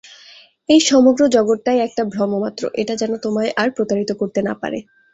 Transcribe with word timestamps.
এই 0.69 0.81
সমগ্র 0.89 1.21
জগৎটাই 1.27 1.79
একটা 1.79 2.03
ভ্রমমাত্র, 2.13 2.63
এটা 2.73 2.93
যেন 2.95 3.11
তোমায় 3.17 3.51
আর 3.57 3.69
প্রতারিত 3.71 4.11
করতে 4.11 4.39
না 4.41 4.53
পারে। 4.61 4.79